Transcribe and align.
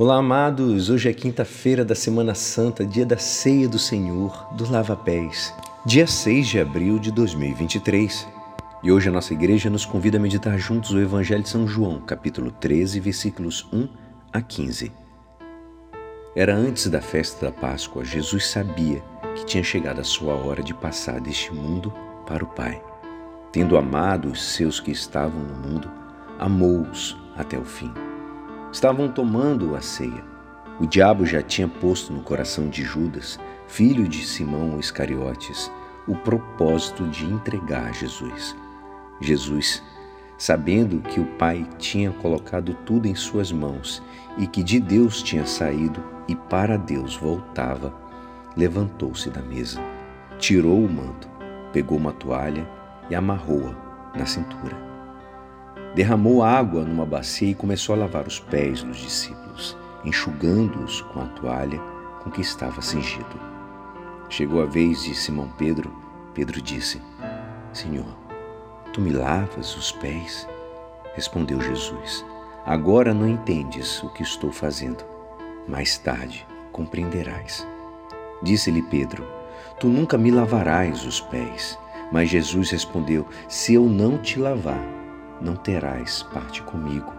Olá, 0.00 0.18
amados! 0.18 0.90
Hoje 0.90 1.10
é 1.10 1.12
quinta-feira 1.12 1.84
da 1.84 1.92
Semana 1.92 2.32
Santa, 2.32 2.86
dia 2.86 3.04
da 3.04 3.18
Ceia 3.18 3.68
do 3.68 3.80
Senhor, 3.80 4.46
do 4.54 4.70
Lava 4.70 4.94
Pés, 4.94 5.52
dia 5.84 6.06
6 6.06 6.46
de 6.46 6.60
abril 6.60 7.00
de 7.00 7.10
2023. 7.10 8.24
E 8.84 8.92
hoje 8.92 9.08
a 9.08 9.12
nossa 9.12 9.34
igreja 9.34 9.68
nos 9.68 9.84
convida 9.84 10.16
a 10.16 10.20
meditar 10.20 10.56
juntos 10.56 10.92
o 10.92 11.00
Evangelho 11.00 11.42
de 11.42 11.48
São 11.48 11.66
João, 11.66 12.00
capítulo 12.00 12.52
13, 12.52 13.00
versículos 13.00 13.66
1 13.72 13.88
a 14.32 14.40
15. 14.40 14.92
Era 16.36 16.54
antes 16.54 16.86
da 16.86 17.00
festa 17.00 17.46
da 17.46 17.52
Páscoa, 17.52 18.04
Jesus 18.04 18.46
sabia 18.46 19.02
que 19.34 19.46
tinha 19.46 19.64
chegado 19.64 20.00
a 20.00 20.04
sua 20.04 20.34
hora 20.34 20.62
de 20.62 20.74
passar 20.74 21.20
deste 21.20 21.52
mundo 21.52 21.92
para 22.24 22.44
o 22.44 22.46
Pai. 22.46 22.80
Tendo 23.50 23.76
amado 23.76 24.28
os 24.28 24.40
seus 24.52 24.78
que 24.78 24.92
estavam 24.92 25.42
no 25.42 25.56
mundo, 25.56 25.90
amou-os 26.38 27.16
até 27.36 27.58
o 27.58 27.64
fim. 27.64 27.92
Estavam 28.70 29.08
tomando 29.08 29.74
a 29.74 29.80
ceia. 29.80 30.22
O 30.78 30.86
diabo 30.86 31.24
já 31.24 31.42
tinha 31.42 31.66
posto 31.66 32.12
no 32.12 32.22
coração 32.22 32.68
de 32.68 32.84
Judas, 32.84 33.40
filho 33.66 34.06
de 34.06 34.24
Simão 34.24 34.78
Iscariotes, 34.78 35.70
o 36.06 36.14
propósito 36.14 37.08
de 37.08 37.24
entregar 37.24 37.94
Jesus. 37.94 38.54
Jesus, 39.20 39.82
sabendo 40.36 41.00
que 41.00 41.18
o 41.18 41.24
Pai 41.36 41.66
tinha 41.78 42.12
colocado 42.12 42.74
tudo 42.84 43.08
em 43.08 43.14
suas 43.14 43.50
mãos 43.50 44.02
e 44.36 44.46
que 44.46 44.62
de 44.62 44.78
Deus 44.78 45.22
tinha 45.22 45.46
saído 45.46 46.04
e 46.28 46.36
para 46.36 46.76
Deus 46.76 47.16
voltava, 47.16 47.92
levantou-se 48.54 49.30
da 49.30 49.40
mesa, 49.40 49.80
tirou 50.38 50.84
o 50.84 50.92
manto, 50.92 51.26
pegou 51.72 51.96
uma 51.96 52.12
toalha 52.12 52.68
e 53.08 53.14
amarrou-a 53.14 53.74
na 54.16 54.26
cintura 54.26 54.87
derramou 55.94 56.42
água 56.42 56.84
numa 56.84 57.06
bacia 57.06 57.50
e 57.50 57.54
começou 57.54 57.94
a 57.94 57.98
lavar 57.98 58.26
os 58.26 58.38
pés 58.38 58.82
dos 58.82 58.98
discípulos, 58.98 59.76
enxugando-os 60.04 61.00
com 61.02 61.20
a 61.20 61.26
toalha 61.26 61.80
com 62.22 62.30
que 62.30 62.40
estava 62.40 62.80
cingido. 62.82 63.40
Chegou 64.28 64.62
a 64.62 64.66
vez 64.66 65.02
de 65.02 65.14
Simão 65.14 65.48
Pedro. 65.56 65.90
Pedro 66.34 66.60
disse: 66.60 67.00
Senhor, 67.72 68.06
tu 68.92 69.00
me 69.00 69.10
lavas 69.10 69.76
os 69.76 69.92
pés? 69.92 70.46
Respondeu 71.14 71.60
Jesus: 71.60 72.24
Agora 72.66 73.14
não 73.14 73.26
entendes 73.26 74.02
o 74.02 74.10
que 74.10 74.22
estou 74.22 74.52
fazendo. 74.52 75.04
Mais 75.66 75.98
tarde 75.98 76.46
compreenderás. 76.70 77.66
Disse-lhe 78.42 78.82
Pedro: 78.82 79.26
Tu 79.80 79.88
nunca 79.88 80.18
me 80.18 80.30
lavarás 80.30 81.04
os 81.04 81.20
pés. 81.20 81.78
Mas 82.12 82.30
Jesus 82.30 82.70
respondeu: 82.70 83.26
Se 83.48 83.74
eu 83.74 83.84
não 83.84 84.18
te 84.18 84.38
lavar, 84.38 84.82
não 85.40 85.56
terás 85.56 86.22
parte 86.22 86.62
comigo. 86.62 87.12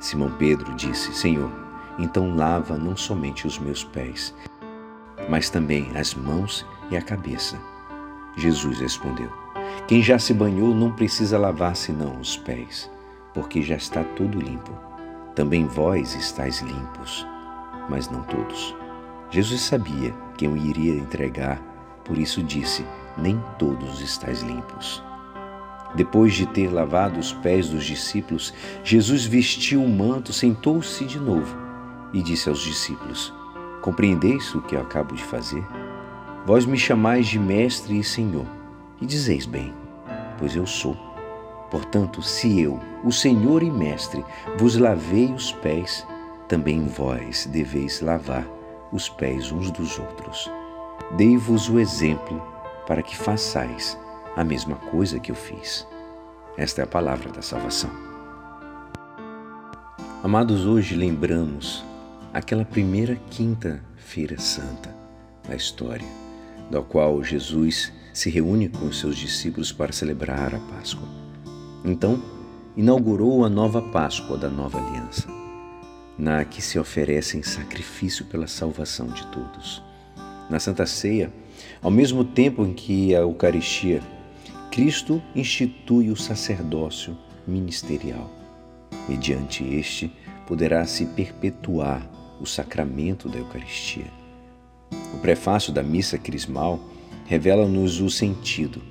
Simão 0.00 0.30
Pedro 0.38 0.74
disse: 0.74 1.12
Senhor, 1.14 1.50
então 1.98 2.36
lava 2.36 2.76
não 2.76 2.96
somente 2.96 3.46
os 3.46 3.58
meus 3.58 3.82
pés, 3.84 4.34
mas 5.28 5.48
também 5.48 5.96
as 5.96 6.14
mãos 6.14 6.66
e 6.90 6.96
a 6.96 7.02
cabeça. 7.02 7.58
Jesus 8.36 8.78
respondeu: 8.80 9.30
Quem 9.88 10.02
já 10.02 10.18
se 10.18 10.34
banhou 10.34 10.74
não 10.74 10.92
precisa 10.92 11.38
lavar 11.38 11.74
senão 11.74 12.20
os 12.20 12.36
pés, 12.36 12.90
porque 13.32 13.62
já 13.62 13.76
está 13.76 14.04
todo 14.04 14.40
limpo. 14.40 14.72
Também 15.34 15.66
vós 15.66 16.14
estáis 16.14 16.60
limpos, 16.60 17.26
mas 17.88 18.08
não 18.10 18.22
todos. 18.22 18.74
Jesus 19.30 19.60
sabia 19.62 20.14
quem 20.36 20.48
o 20.48 20.56
iria 20.56 20.94
entregar, 20.94 21.60
por 22.04 22.16
isso 22.18 22.42
disse: 22.42 22.84
Nem 23.16 23.42
todos 23.58 24.00
estáis 24.00 24.42
limpos. 24.42 25.02
Depois 25.96 26.34
de 26.34 26.44
ter 26.44 26.68
lavado 26.68 27.18
os 27.18 27.32
pés 27.32 27.70
dos 27.70 27.82
discípulos, 27.82 28.52
Jesus 28.84 29.24
vestiu 29.24 29.82
o 29.82 29.88
manto, 29.88 30.30
sentou-se 30.30 31.02
de 31.06 31.18
novo 31.18 31.56
e 32.12 32.22
disse 32.22 32.50
aos 32.50 32.60
discípulos: 32.60 33.32
Compreendeis 33.80 34.54
o 34.54 34.60
que 34.60 34.76
eu 34.76 34.82
acabo 34.82 35.14
de 35.14 35.24
fazer? 35.24 35.64
Vós 36.44 36.66
me 36.66 36.76
chamais 36.76 37.26
de 37.26 37.38
Mestre 37.38 37.98
e 37.98 38.04
Senhor, 38.04 38.44
e 39.00 39.06
dizeis 39.06 39.46
bem, 39.46 39.72
pois 40.38 40.54
eu 40.54 40.66
sou. 40.66 40.94
Portanto, 41.70 42.22
se 42.22 42.60
eu, 42.60 42.78
o 43.02 43.10
Senhor 43.10 43.62
e 43.62 43.70
Mestre, 43.70 44.22
vos 44.58 44.76
lavei 44.76 45.32
os 45.32 45.50
pés, 45.50 46.06
também 46.46 46.86
vós 46.86 47.46
deveis 47.46 48.02
lavar 48.02 48.46
os 48.92 49.08
pés 49.08 49.50
uns 49.50 49.70
dos 49.70 49.98
outros. 49.98 50.50
Dei-vos 51.16 51.70
o 51.70 51.80
exemplo 51.80 52.40
para 52.86 53.02
que 53.02 53.16
façais 53.16 53.98
a 54.36 54.44
mesma 54.44 54.76
coisa 54.76 55.18
que 55.18 55.32
eu 55.32 55.34
fiz. 55.34 55.86
Esta 56.58 56.82
é 56.82 56.84
a 56.84 56.86
palavra 56.86 57.32
da 57.32 57.40
salvação. 57.40 57.90
Amados, 60.22 60.66
hoje 60.66 60.94
lembramos 60.94 61.82
aquela 62.34 62.64
primeira 62.64 63.16
quinta-feira 63.30 64.38
santa 64.38 64.94
da 65.48 65.56
história, 65.56 66.06
da 66.70 66.82
qual 66.82 67.24
Jesus 67.24 67.90
se 68.12 68.28
reúne 68.28 68.68
com 68.68 68.86
os 68.86 69.00
seus 69.00 69.16
discípulos 69.16 69.72
para 69.72 69.92
celebrar 69.92 70.54
a 70.54 70.58
Páscoa. 70.58 71.08
Então, 71.82 72.22
inaugurou 72.76 73.42
a 73.42 73.48
nova 73.48 73.80
Páscoa 73.80 74.36
da 74.36 74.50
nova 74.50 74.78
aliança, 74.78 75.26
na 76.18 76.44
que 76.44 76.60
se 76.60 76.78
oferece 76.78 77.38
em 77.38 77.42
sacrifício 77.42 78.26
pela 78.26 78.46
salvação 78.46 79.06
de 79.06 79.26
todos. 79.28 79.82
Na 80.50 80.60
Santa 80.60 80.84
Ceia, 80.84 81.32
ao 81.80 81.90
mesmo 81.90 82.22
tempo 82.22 82.64
em 82.64 82.74
que 82.74 83.14
a 83.14 83.20
Eucaristia 83.20 84.02
Cristo 84.76 85.22
institui 85.34 86.10
o 86.10 86.16
sacerdócio 86.16 87.16
ministerial. 87.46 88.30
Mediante 89.08 89.64
este, 89.64 90.12
poderá 90.46 90.84
se 90.86 91.06
perpetuar 91.06 92.06
o 92.38 92.44
sacramento 92.44 93.26
da 93.26 93.38
Eucaristia. 93.38 94.04
O 95.14 95.18
prefácio 95.20 95.72
da 95.72 95.82
missa 95.82 96.18
crismal 96.18 96.78
revela-nos 97.24 98.02
o 98.02 98.10
sentido. 98.10 98.82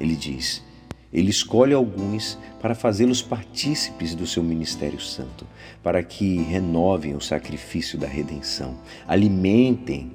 Ele 0.00 0.16
diz: 0.16 0.64
Ele 1.12 1.30
escolhe 1.30 1.74
alguns 1.74 2.36
para 2.60 2.74
fazê-los 2.74 3.22
partícipes 3.22 4.16
do 4.16 4.26
seu 4.26 4.42
ministério 4.42 5.00
santo, 5.00 5.46
para 5.80 6.02
que 6.02 6.38
renovem 6.42 7.14
o 7.14 7.20
sacrifício 7.20 7.96
da 7.96 8.08
redenção, 8.08 8.80
alimentem 9.06 10.10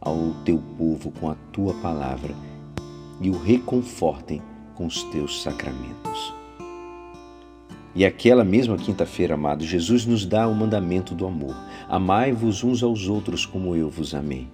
ao 0.00 0.34
teu 0.44 0.62
povo 0.78 1.10
com 1.10 1.28
a 1.28 1.34
tua 1.50 1.74
palavra 1.74 2.32
e 3.20 3.28
o 3.28 3.36
reconfortem 3.36 4.40
com 4.82 4.86
os 4.86 5.04
teus 5.04 5.42
sacramentos. 5.42 6.34
E 7.94 8.04
aquela 8.04 8.42
mesma 8.42 8.76
quinta-feira, 8.76 9.34
amado, 9.34 9.64
Jesus 9.64 10.04
nos 10.04 10.26
dá 10.26 10.48
o 10.48 10.54
mandamento 10.54 11.14
do 11.14 11.24
amor: 11.24 11.54
Amai-vos 11.88 12.64
uns 12.64 12.82
aos 12.82 13.06
outros 13.06 13.46
como 13.46 13.76
eu 13.76 13.88
vos 13.88 14.12
amei. 14.12 14.48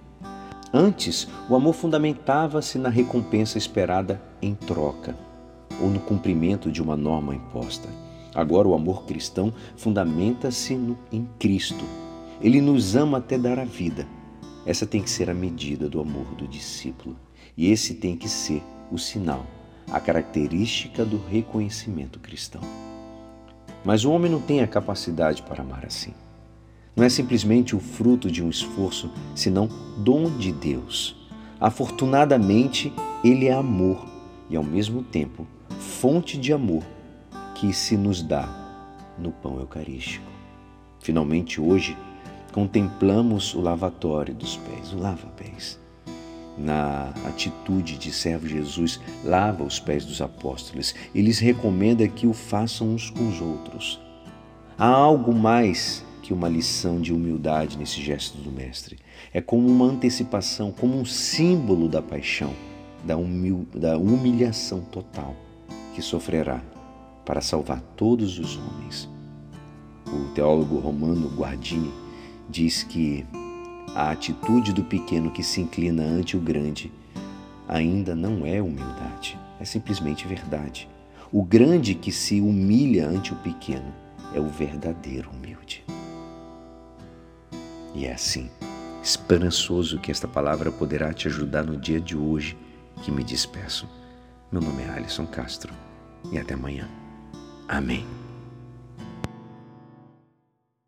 Antes, 0.71 1.27
o 1.49 1.55
amor 1.55 1.73
fundamentava-se 1.73 2.77
na 2.77 2.89
recompensa 2.89 3.57
esperada 3.57 4.21
em 4.39 4.53
troca 4.53 5.15
ou 5.81 5.89
no 5.89 5.99
cumprimento 5.99 6.71
de 6.71 6.79
uma 6.79 6.95
norma 6.95 7.33
imposta. 7.33 7.89
Agora, 8.35 8.67
o 8.67 8.75
amor 8.75 9.05
cristão 9.05 9.51
fundamenta-se 9.75 10.75
em 11.11 11.27
Cristo. 11.39 11.83
Ele 12.39 12.61
nos 12.61 12.95
ama 12.95 13.17
até 13.17 13.35
dar 13.35 13.57
a 13.57 13.65
vida. 13.65 14.05
Essa 14.63 14.85
tem 14.85 15.01
que 15.01 15.09
ser 15.09 15.27
a 15.27 15.33
medida 15.33 15.89
do 15.89 15.99
amor 15.99 16.35
do 16.35 16.47
discípulo. 16.47 17.15
E 17.57 17.71
esse 17.71 17.95
tem 17.95 18.15
que 18.15 18.29
ser 18.29 18.61
o 18.91 18.97
sinal 18.99 19.43
a 19.91 19.99
característica 19.99 21.03
do 21.03 21.17
reconhecimento 21.17 22.19
cristão. 22.19 22.61
Mas 23.83 24.05
o 24.05 24.11
homem 24.11 24.31
não 24.31 24.41
tem 24.41 24.61
a 24.61 24.67
capacidade 24.67 25.41
para 25.41 25.63
amar 25.63 25.85
assim. 25.85 26.13
Não 26.95 27.03
é 27.03 27.09
simplesmente 27.09 27.75
o 27.75 27.79
fruto 27.79 28.29
de 28.29 28.43
um 28.43 28.49
esforço, 28.49 29.09
senão 29.33 29.67
dom 29.97 30.29
de 30.37 30.51
Deus. 30.51 31.15
Afortunadamente, 31.59 32.93
ele 33.23 33.47
é 33.47 33.53
amor 33.53 34.05
e, 34.49 34.55
ao 34.55 34.63
mesmo 34.63 35.01
tempo, 35.01 35.47
fonte 35.79 36.37
de 36.37 36.51
amor 36.51 36.83
que 37.55 37.73
se 37.73 37.95
nos 37.97 38.21
dá 38.21 38.47
no 39.17 39.31
pão 39.31 39.59
eucarístico. 39.59 40.29
Finalmente, 40.99 41.59
hoje, 41.59 41.97
contemplamos 42.51 43.53
o 43.53 43.61
lavatório 43.61 44.33
dos 44.33 44.57
pés, 44.57 44.93
o 44.93 44.97
lava-pés 44.97 45.79
na 46.59 47.13
atitude 47.25 47.97
de 47.97 48.11
servo 48.11 48.47
Jesus, 48.47 48.99
lava 49.23 49.63
os 49.63 49.79
pés 49.79 50.05
dos 50.05 50.21
apóstolos 50.21 50.93
e 51.15 51.21
lhes 51.21 51.39
recomenda 51.39 52.07
que 52.07 52.27
o 52.27 52.33
façam 52.33 52.89
uns 52.89 53.09
com 53.09 53.27
os 53.29 53.41
outros. 53.41 53.99
Há 54.77 54.87
algo 54.87 55.33
mais 55.33 56.03
que 56.21 56.33
uma 56.33 56.47
lição 56.47 57.01
de 57.01 57.13
humildade 57.13 57.77
nesse 57.77 58.01
gesto 58.01 58.37
do 58.37 58.51
Mestre. 58.51 58.99
É 59.33 59.41
como 59.41 59.67
uma 59.67 59.85
antecipação, 59.85 60.71
como 60.71 60.95
um 60.95 61.05
símbolo 61.05 61.87
da 61.87 62.01
paixão, 62.01 62.53
da, 63.03 63.17
humil 63.17 63.67
da 63.73 63.97
humilhação 63.97 64.81
total 64.81 65.35
que 65.95 66.01
sofrerá 66.01 66.61
para 67.25 67.41
salvar 67.41 67.81
todos 67.95 68.37
os 68.37 68.57
homens. 68.57 69.09
O 70.07 70.33
teólogo 70.33 70.77
romano 70.79 71.29
Guardini 71.29 71.91
diz 72.49 72.83
que 72.83 73.25
a 73.95 74.11
atitude 74.11 74.73
do 74.73 74.83
pequeno 74.83 75.31
que 75.31 75.43
se 75.43 75.61
inclina 75.61 76.03
ante 76.03 76.37
o 76.37 76.39
grande 76.39 76.91
ainda 77.67 78.15
não 78.15 78.45
é 78.45 78.61
humildade, 78.61 79.37
é 79.59 79.65
simplesmente 79.65 80.27
verdade. 80.27 80.89
O 81.31 81.43
grande 81.43 81.93
que 81.93 82.11
se 82.11 82.41
humilha 82.41 83.07
ante 83.07 83.31
o 83.31 83.35
pequeno 83.37 83.93
é 84.33 84.39
o 84.39 84.47
verdadeiro 84.47 85.29
humilde. 85.29 85.83
E 87.93 88.05
é 88.05 88.13
assim, 88.13 88.49
esperançoso 89.03 89.99
que 89.99 90.11
esta 90.11 90.27
palavra 90.27 90.71
poderá 90.71 91.13
te 91.13 91.27
ajudar 91.27 91.63
no 91.63 91.77
dia 91.77 91.99
de 91.99 92.17
hoje 92.17 92.57
que 93.03 93.11
me 93.11 93.23
despeço. 93.23 93.87
Meu 94.51 94.61
nome 94.61 94.81
é 94.81 94.89
Alisson 94.89 95.27
Castro 95.27 95.73
e 96.31 96.39
até 96.39 96.55
amanhã. 96.55 96.87
Amém. 97.67 98.05